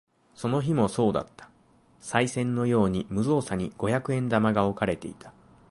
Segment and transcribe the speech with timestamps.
[0.33, 1.47] その日もそうだった。
[2.01, 5.31] 賽銭のように無造作に五百円玉が置かれていた。